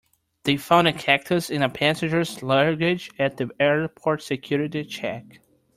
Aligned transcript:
They 0.45 0.57
found 0.57 0.87
a 0.87 0.93
cactus 0.93 1.51
in 1.51 1.61
a 1.61 1.69
passenger's 1.69 2.41
luggage 2.41 3.11
at 3.19 3.37
the 3.37 3.51
airport's 3.59 4.25
security 4.25 4.83
check. 4.83 5.41